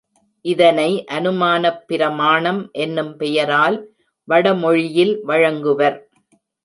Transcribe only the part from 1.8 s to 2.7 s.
பிரமாணம்